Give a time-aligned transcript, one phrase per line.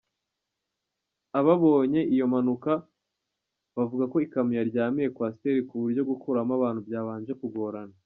[1.39, 2.71] Ababonye iyo mpanuka
[3.77, 7.95] bavuga ko ikamyo yaryamiye Coaster ku buryo gukuramo abantu byabanje kugorana.